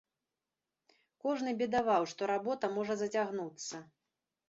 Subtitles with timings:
[1.27, 3.75] Кожны бедаваў, што работа можа зацягнуцца.